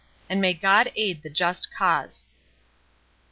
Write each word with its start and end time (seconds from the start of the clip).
And 0.31 0.41
may 0.41 0.55
God 0.55 0.91
aid 0.95 1.21
the 1.21 1.29
just 1.29 1.71
cause!" 1.71 2.25